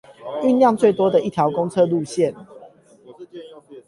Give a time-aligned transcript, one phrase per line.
[0.41, 2.33] 運量最多的一條公車路線